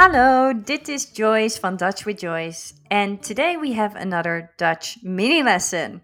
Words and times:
Hallo, 0.00 0.54
dit 0.54 0.88
is 0.88 1.12
Joyce 1.12 1.58
van 1.58 1.76
Dutch 1.76 2.06
with 2.06 2.20
Joyce, 2.20 2.72
and 2.90 3.22
today 3.22 3.58
we 3.58 3.74
have 3.74 3.94
another 3.96 4.50
Dutch 4.56 4.96
mini 5.02 5.42
lesson. 5.42 6.00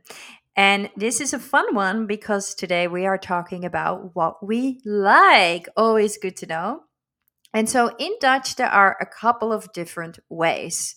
And 0.54 0.90
this 0.98 1.18
is 1.18 1.32
a 1.32 1.38
fun 1.38 1.74
one 1.74 2.06
because 2.06 2.54
today 2.54 2.88
we 2.88 3.06
are 3.06 3.16
talking 3.16 3.64
about 3.64 4.14
what 4.14 4.46
we 4.46 4.82
like. 4.84 5.70
Always 5.78 6.18
good 6.18 6.36
to 6.36 6.46
know. 6.46 6.80
And 7.54 7.70
so 7.70 7.90
in 7.98 8.12
Dutch, 8.20 8.56
there 8.56 8.68
are 8.68 8.98
a 9.00 9.06
couple 9.06 9.50
of 9.50 9.72
different 9.72 10.18
ways. 10.28 10.94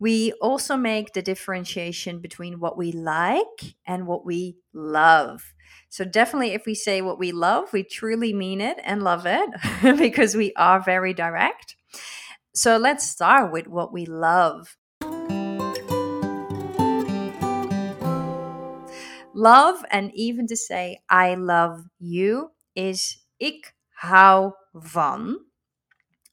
We 0.00 0.32
also 0.40 0.74
make 0.78 1.12
the 1.12 1.20
differentiation 1.20 2.18
between 2.20 2.60
what 2.60 2.78
we 2.78 2.92
like 2.92 3.76
and 3.86 4.06
what 4.06 4.24
we 4.24 4.56
love. 4.72 5.52
So, 5.90 6.04
definitely, 6.06 6.54
if 6.54 6.64
we 6.64 6.74
say 6.74 7.02
what 7.02 7.18
we 7.18 7.30
love, 7.30 7.74
we 7.74 7.82
truly 7.82 8.32
mean 8.32 8.62
it 8.62 8.78
and 8.84 9.02
love 9.02 9.26
it 9.26 9.50
because 9.98 10.34
we 10.34 10.54
are 10.54 10.80
very 10.80 11.12
direct. 11.12 11.76
So 12.58 12.76
let's 12.76 13.08
start 13.08 13.52
with 13.52 13.68
what 13.68 13.92
we 13.92 14.04
love. 14.04 14.76
Love, 19.32 19.84
and 19.92 20.10
even 20.12 20.48
to 20.48 20.56
say 20.56 20.98
I 21.08 21.36
love 21.36 21.84
you, 22.00 22.50
is 22.74 23.18
ik 23.38 23.76
hou 24.00 24.54
van. 24.74 25.36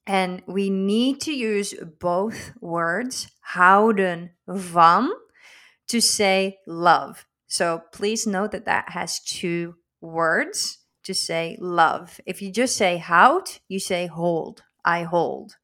And 0.08 0.42
we 0.48 0.72
need 0.72 1.22
to 1.22 1.32
use 1.32 1.76
both 2.00 2.54
words, 2.60 3.28
houden 3.42 4.32
van, 4.48 5.12
to 5.90 6.02
say 6.02 6.58
love. 6.66 7.28
So 7.46 7.84
please 7.92 8.26
note 8.26 8.50
that 8.54 8.66
that 8.66 8.90
has 8.90 9.20
two 9.20 9.76
words 10.02 10.80
to 11.04 11.14
say 11.14 11.56
love. 11.62 12.20
If 12.26 12.42
you 12.42 12.52
just 12.52 12.76
say 12.76 12.98
houd, 12.98 13.60
you 13.68 13.78
say 13.78 14.08
hold, 14.08 14.64
I 14.84 15.04
hold. 15.04 15.58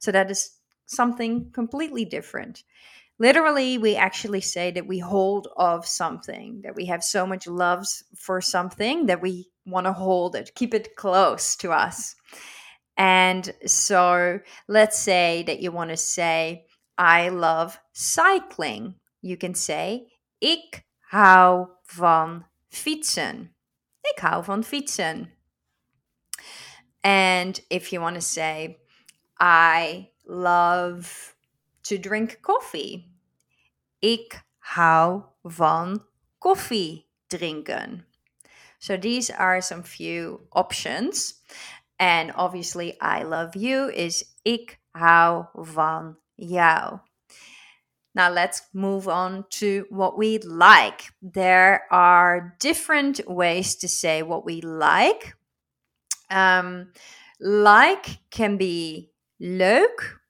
So 0.00 0.10
that 0.10 0.30
is 0.30 0.50
something 0.86 1.50
completely 1.52 2.04
different. 2.04 2.64
Literally, 3.18 3.76
we 3.76 3.96
actually 3.96 4.40
say 4.40 4.70
that 4.70 4.86
we 4.86 4.98
hold 4.98 5.48
of 5.56 5.86
something, 5.86 6.62
that 6.62 6.74
we 6.74 6.86
have 6.86 7.04
so 7.04 7.26
much 7.26 7.46
love 7.46 7.86
for 8.16 8.40
something 8.40 9.06
that 9.06 9.20
we 9.20 9.50
want 9.66 9.86
to 9.86 9.92
hold 9.92 10.34
it, 10.34 10.54
keep 10.54 10.74
it 10.74 10.96
close 10.96 11.54
to 11.56 11.70
us. 11.70 12.16
And 12.96 13.54
so 13.66 14.40
let's 14.68 14.98
say 14.98 15.44
that 15.46 15.60
you 15.60 15.70
want 15.70 15.90
to 15.90 15.96
say, 15.96 16.64
I 16.96 17.28
love 17.28 17.78
cycling. 17.92 18.94
You 19.22 19.36
can 19.36 19.54
say, 19.54 20.08
Ik 20.40 20.84
hou 21.10 21.66
van 21.84 22.46
fietsen. 22.70 23.50
Ik 24.02 24.20
hou 24.20 24.42
van 24.44 24.62
fietsen. 24.62 25.28
And 27.04 27.60
if 27.70 27.92
you 27.92 28.00
want 28.00 28.16
to 28.16 28.22
say, 28.22 28.79
I 29.40 30.10
love 30.26 31.34
to 31.84 31.98
drink 31.98 32.40
coffee. 32.42 33.06
Ik 34.00 34.42
hou 34.58 35.22
van 35.42 36.04
koffie 36.38 37.06
drinken. 37.28 38.04
So 38.78 38.96
these 38.96 39.30
are 39.30 39.60
some 39.60 39.82
few 39.82 40.46
options. 40.52 41.34
And 41.98 42.32
obviously, 42.34 42.96
I 43.00 43.22
love 43.24 43.56
you 43.56 43.90
is 43.90 44.24
ik 44.44 44.78
hou 44.94 45.46
van 45.54 46.16
jou. 46.36 47.00
Now 48.14 48.30
let's 48.30 48.62
move 48.72 49.06
on 49.06 49.44
to 49.50 49.86
what 49.90 50.18
we 50.18 50.38
like. 50.38 51.12
There 51.22 51.84
are 51.90 52.56
different 52.58 53.20
ways 53.26 53.76
to 53.76 53.88
say 53.88 54.22
what 54.22 54.44
we 54.44 54.60
like. 54.60 55.34
Um, 56.30 56.92
like 57.40 58.18
can 58.30 58.56
be 58.56 59.10
leuk. 59.40 60.20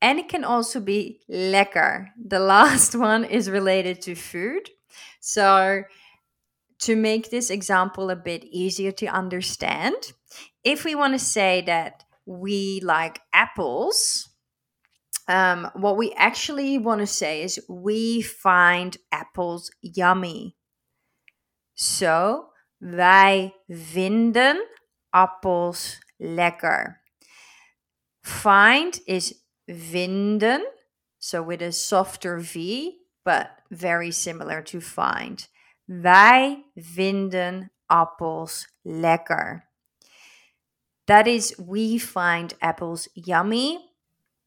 And 0.00 0.18
it 0.18 0.28
can 0.28 0.44
also 0.44 0.80
be 0.80 1.20
lekker. 1.30 2.08
The 2.22 2.38
last 2.38 2.94
one 3.10 3.24
is 3.24 3.50
related 3.50 4.00
to 4.02 4.14
food. 4.14 4.70
So, 5.20 5.82
to 6.78 6.94
make 6.94 7.30
this 7.30 7.50
example 7.50 8.10
a 8.10 8.16
bit 8.16 8.44
easier 8.44 8.92
to 8.92 9.06
understand, 9.06 9.96
if 10.62 10.84
we 10.84 10.94
want 10.94 11.14
to 11.14 11.18
say 11.18 11.62
that 11.66 12.04
we 12.26 12.80
like 12.82 13.20
apples, 13.32 14.28
um, 15.28 15.70
what 15.74 15.96
we 15.96 16.12
actually 16.16 16.78
want 16.78 17.00
to 17.00 17.06
say 17.06 17.42
is 17.42 17.60
we 17.68 18.22
find 18.22 18.96
apples 19.10 19.70
yummy. 19.80 20.56
So, 21.74 22.50
wij 22.80 23.52
vinden 23.68 24.58
appels 25.10 25.98
lekker. 26.18 27.05
Find 28.26 28.98
is 29.06 29.36
vinden, 29.68 30.64
so 31.20 31.42
with 31.44 31.62
a 31.62 31.70
softer 31.70 32.38
V, 32.40 32.98
but 33.24 33.50
very 33.70 34.10
similar 34.10 34.62
to 34.62 34.80
find. 34.80 35.46
Wij 35.88 36.64
vinden 36.76 37.70
appels 37.88 38.66
lekker. 38.84 39.62
That 41.06 41.28
is, 41.28 41.54
we 41.56 41.98
find 41.98 42.54
apples 42.60 43.08
yummy. 43.14 43.78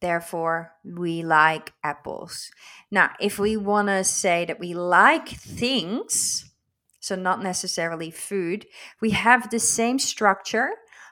Therefore, 0.02 0.74
we 0.84 1.24
like 1.24 1.72
apples. 1.82 2.52
Now, 2.92 3.12
if 3.22 3.40
we 3.40 3.56
want 3.56 3.88
to 3.88 4.04
say 4.04 4.44
that 4.44 4.60
we 4.60 4.74
like 4.74 5.30
things, 5.30 6.52
so 7.00 7.16
not 7.16 7.42
necessarily 7.42 8.12
food, 8.12 8.66
we 9.00 9.12
have 9.12 9.50
the 9.50 9.60
same 9.60 10.00
structure, 10.00 10.72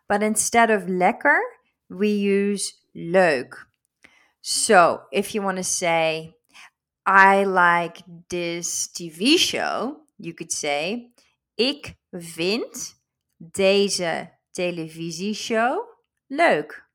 but 0.09 0.21
instead 0.21 0.69
of 0.69 0.83
lekker, 0.83 1.39
we 1.89 2.09
use 2.09 2.73
leuk. 2.95 3.67
So 4.41 5.01
if 5.11 5.33
you 5.33 5.41
want 5.41 5.57
to 5.57 5.63
say, 5.63 6.33
I 7.05 7.43
like 7.45 8.03
this 8.29 8.87
TV 8.87 9.37
show, 9.37 9.97
you 10.17 10.33
could 10.33 10.51
say, 10.51 11.11
ik 11.57 11.95
vind 12.11 12.95
deze 13.37 14.31
televisieshow 14.51 15.79
leuk. 16.27 16.85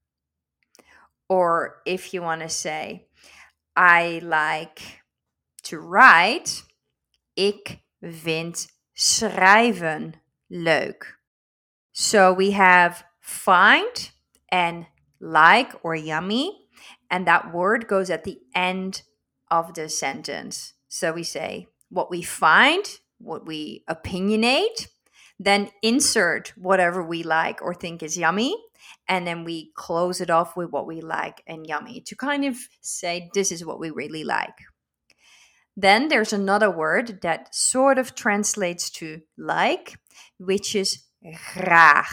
Or 1.28 1.80
if 1.84 2.12
you 2.12 2.22
want 2.22 2.42
to 2.42 2.48
say, 2.48 3.06
I 3.74 4.20
like 4.22 4.82
to 5.62 5.78
write, 5.78 6.62
ik 7.34 7.82
vind 8.00 8.66
schrijven 8.92 10.14
leuk. 10.48 11.18
So 11.92 12.34
we 12.34 12.52
have 12.52 13.04
find 13.20 14.12
and 14.52 14.86
like 15.20 15.72
or 15.82 15.96
yummy. 15.96 16.68
And 17.10 17.26
that 17.26 17.52
word 17.52 17.88
goes 17.88 18.10
at 18.10 18.24
the 18.24 18.38
end 18.54 19.02
of 19.50 19.74
the 19.74 19.88
sentence. 19.88 20.74
So 20.88 21.12
we 21.12 21.24
say 21.24 21.66
what 21.88 22.10
we 22.10 22.22
find, 22.22 22.84
what 23.18 23.46
we 23.46 23.84
opinionate, 23.88 24.86
then 25.38 25.70
insert 25.82 26.52
whatever 26.56 27.02
we 27.02 27.22
like 27.22 27.60
or 27.62 27.74
think 27.74 28.02
is 28.02 28.16
yummy. 28.16 28.54
And 29.08 29.26
then 29.26 29.44
we 29.44 29.72
close 29.74 30.20
it 30.20 30.30
off 30.30 30.56
with 30.56 30.70
what 30.70 30.86
we 30.86 31.00
like 31.00 31.42
and 31.46 31.66
yummy 31.66 32.00
to 32.02 32.16
kind 32.16 32.44
of 32.44 32.56
say, 32.80 33.30
this 33.34 33.50
is 33.50 33.64
what 33.64 33.80
we 33.80 33.90
really 33.90 34.24
like. 34.24 34.54
Then 35.76 36.08
there's 36.08 36.32
another 36.32 36.70
word 36.70 37.22
that 37.22 37.54
sort 37.54 37.98
of 37.98 38.14
translates 38.14 38.90
to 38.90 39.22
like, 39.38 39.98
which 40.38 40.74
is 40.74 41.04
graag 41.54 42.06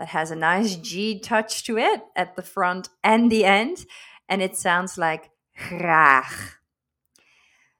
that 0.00 0.08
has 0.08 0.30
a 0.30 0.36
nice 0.36 0.76
G 0.76 1.20
touch 1.20 1.62
to 1.64 1.76
it 1.76 2.00
at 2.16 2.34
the 2.34 2.42
front 2.42 2.88
and 3.04 3.30
the 3.30 3.44
end, 3.44 3.84
and 4.30 4.40
it 4.40 4.56
sounds 4.56 4.96
like 4.96 5.30
graag. 5.68 6.24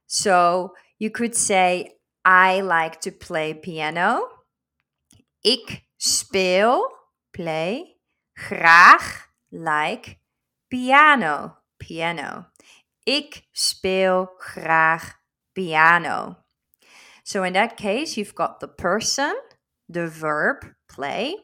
So 0.06 0.75
you 0.99 1.11
could 1.11 1.34
say, 1.34 1.94
I 2.22 2.61
like 2.61 3.00
to 3.00 3.11
play 3.11 3.55
piano. 3.55 4.28
Ik 5.43 5.84
speel, 5.96 6.87
play, 7.32 7.96
graag, 8.37 9.28
like, 9.50 10.19
piano, 10.70 11.56
piano. 11.78 12.49
Ik 13.06 13.44
speel 13.55 14.28
graag 14.38 15.14
piano. 15.55 16.37
So 17.25 17.44
in 17.44 17.55
that 17.55 17.78
case, 17.78 18.19
you've 18.19 18.34
got 18.34 18.61
the 18.61 18.69
person, 18.69 19.34
the 19.88 20.06
verb, 20.06 20.67
play, 20.87 21.37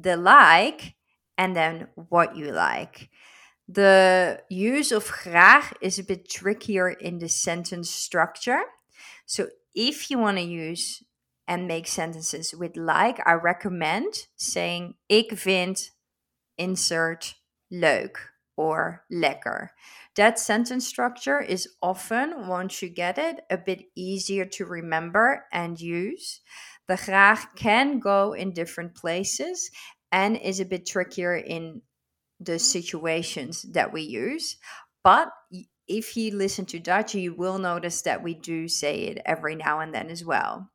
the 0.00 0.16
like, 0.16 0.94
and 1.36 1.56
then 1.56 1.88
what 2.08 2.36
you 2.36 2.52
like. 2.52 3.10
The 3.68 4.42
use 4.48 4.92
of 4.92 5.08
graag 5.08 5.74
is 5.80 5.98
a 5.98 6.04
bit 6.04 6.28
trickier 6.28 6.88
in 6.88 7.18
the 7.18 7.28
sentence 7.28 7.90
structure. 7.90 8.62
So 9.26 9.48
if 9.74 10.10
you 10.10 10.18
want 10.18 10.38
to 10.38 10.42
use 10.44 11.02
and 11.46 11.66
make 11.66 11.86
sentences 11.86 12.54
with 12.54 12.76
like, 12.76 13.20
I 13.26 13.34
recommend 13.34 14.28
saying 14.36 14.94
ik 15.08 15.32
vind 15.32 15.90
insert 16.56 17.34
leuk 17.70 18.16
or 18.56 19.04
lekker. 19.12 19.68
That 20.16 20.38
sentence 20.38 20.86
structure 20.86 21.40
is 21.40 21.68
often, 21.80 22.48
once 22.48 22.82
you 22.82 22.88
get 22.88 23.18
it, 23.18 23.40
a 23.50 23.56
bit 23.56 23.84
easier 23.94 24.44
to 24.46 24.64
remember 24.64 25.44
and 25.52 25.80
use. 25.80 26.40
The 26.88 26.96
graag 26.96 27.54
can 27.54 27.98
go 27.98 28.32
in 28.32 28.52
different 28.52 28.94
places 28.94 29.70
and 30.10 30.36
is 30.36 30.60
a 30.60 30.64
bit 30.64 30.86
trickier 30.86 31.36
in 31.36 31.82
the 32.40 32.58
situations 32.58 33.62
that 33.72 33.92
we 33.92 34.02
use. 34.02 34.56
But 35.04 35.28
if 35.86 36.16
you 36.16 36.34
listen 36.34 36.66
to 36.66 36.78
Dutch, 36.78 37.14
you 37.14 37.34
will 37.34 37.58
notice 37.58 38.02
that 38.02 38.22
we 38.22 38.34
do 38.34 38.68
say 38.68 39.00
it 39.00 39.22
every 39.24 39.54
now 39.54 39.80
and 39.80 39.94
then 39.94 40.10
as 40.10 40.24
well. 40.24 40.70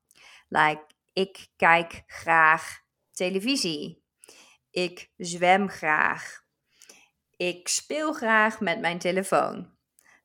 Like, 0.51 0.81
ik 1.15 1.47
kijk 1.57 2.03
graag 2.07 2.81
televisie. 3.15 4.01
Ik 4.71 5.11
zwem 5.17 5.69
graag. 5.69 6.43
Ik 7.37 7.67
speel 7.67 8.13
graag 8.13 8.59
met 8.59 8.79
mijn 8.79 8.99
telefoon. 8.99 9.71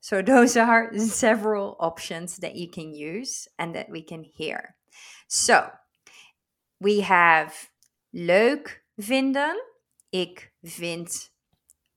So 0.00 0.22
those 0.22 0.56
are 0.56 0.98
several 0.98 1.76
options 1.78 2.38
that 2.38 2.54
you 2.54 2.68
can 2.68 2.94
use 2.94 3.48
and 3.56 3.74
that 3.74 3.88
we 3.90 4.02
can 4.02 4.24
hear. 4.36 4.77
So, 5.30 5.70
we 6.78 7.02
have 7.02 7.68
leuk 8.10 8.84
vinden. 8.96 9.62
Ik 10.10 10.52
vind 10.62 11.30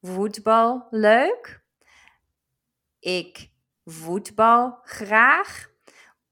voetbal 0.02 0.88
leuk. 0.90 1.64
Ik 3.00 3.50
voetbal 3.86 4.80
graag. 4.84 5.70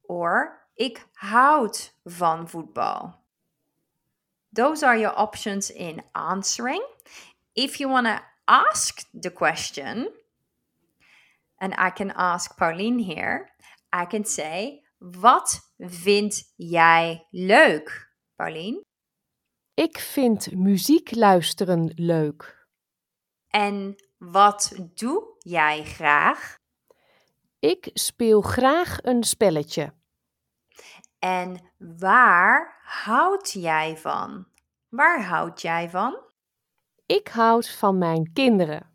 Or 0.02 0.68
ik 0.74 1.08
houd 1.14 1.94
van 2.04 2.50
voetbal. 2.50 3.24
Those 4.52 4.86
are 4.86 5.00
your 5.00 5.16
options 5.16 5.72
in 5.72 6.04
answering. 6.12 6.84
If 7.54 7.78
you 7.78 7.90
want 7.90 8.08
to 8.08 8.20
ask 8.46 9.06
the 9.22 9.32
question, 9.32 10.10
and 11.60 11.74
I 11.78 11.92
can 11.92 12.12
ask 12.12 12.58
Pauline 12.58 13.00
here, 13.00 13.52
I 13.94 14.06
can 14.06 14.26
say, 14.26 14.84
wat 14.98 15.69
vind 15.80 16.54
jij 16.56 17.28
leuk, 17.30 18.14
Pauline? 18.36 18.82
Ik 19.74 19.98
vind 20.00 20.52
muziek 20.52 21.16
luisteren 21.16 21.92
leuk. 21.96 22.68
En 23.48 23.96
wat 24.18 24.74
doe 24.94 25.36
jij 25.38 25.84
graag? 25.84 26.56
Ik 27.60 27.90
speel 27.94 28.42
graag 28.42 29.04
een 29.04 29.24
spelletje. 29.24 29.94
En 31.20 31.72
waar 31.78 32.80
houd 32.84 33.52
jij 33.52 33.98
van? 33.98 34.48
Waar 34.90 35.24
houd 35.24 35.62
jij 35.62 35.90
van? 35.90 36.18
Ik 37.06 37.28
houd 37.28 37.70
van 37.70 37.98
mijn 37.98 38.34
kinderen. 38.34 38.90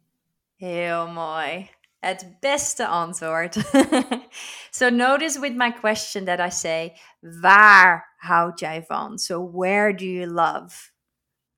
Heel 0.56 1.08
mooi. 1.08 1.70
Het 2.04 2.36
beste 2.40 2.86
antwoord. 2.86 3.56
so 4.70 4.90
notice 4.90 5.38
with 5.38 5.54
my 5.54 5.70
question 5.70 6.24
that 6.24 6.38
I 6.38 6.50
say, 6.50 6.96
waar 7.40 8.04
houd 8.16 8.60
jij 8.60 8.82
van? 8.86 9.18
So 9.18 9.40
where 9.40 9.96
do 9.96 10.04
you 10.04 10.26
love? 10.26 10.92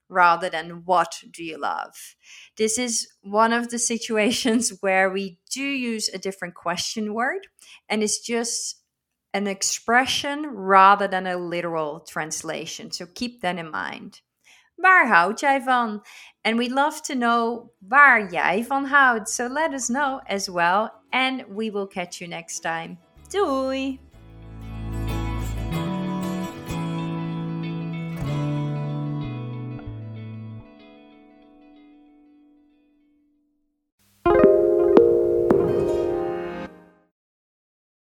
Rather 0.09 0.51
than 0.51 0.83
what 0.85 1.23
do 1.31 1.43
you 1.43 1.59
love? 1.59 2.17
This 2.55 2.79
is 2.79 3.17
one 3.23 3.53
of 3.53 3.69
the 3.69 3.79
situations 3.79 4.73
where 4.81 5.11
we 5.11 5.39
do 5.51 5.63
use 5.63 6.09
a 6.15 6.19
different 6.19 6.55
question 6.55 7.13
word 7.13 7.49
and 7.89 8.03
it's 8.03 8.21
just 8.21 8.85
an 9.35 9.49
expression 9.49 10.47
rather 10.47 11.09
than 11.09 11.27
a 11.27 11.37
literal 11.37 12.01
translation. 12.01 12.93
So 12.93 13.07
keep 13.07 13.43
that 13.43 13.59
in 13.59 13.71
mind. 13.71 14.21
Waar 14.77 15.09
houd 15.09 15.41
jij 15.41 15.63
van? 15.63 16.05
And 16.43 16.57
we'd 16.57 16.71
love 16.71 17.01
to 17.01 17.15
know 17.15 17.71
waar 17.79 18.31
jij 18.31 18.65
van 18.65 18.85
houdt. 18.85 19.31
So 19.31 19.47
let 19.47 19.73
us 19.73 19.89
know 19.89 20.21
as 20.27 20.49
well. 20.49 20.91
And 21.11 21.45
we 21.49 21.71
will 21.71 21.87
catch 21.87 22.21
you 22.21 22.31
next 22.31 22.61
time. 22.61 22.99
Doei! 23.29 24.06